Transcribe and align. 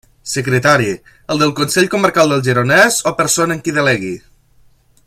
Secretari: 0.29 0.93
el 1.35 1.43
del 1.43 1.53
Consell 1.59 1.91
Comarcal 1.97 2.33
del 2.35 2.43
Gironès 2.49 2.99
o 3.13 3.15
persona 3.21 3.57
en 3.59 3.63
qui 3.69 3.79
delegui. 3.79 4.15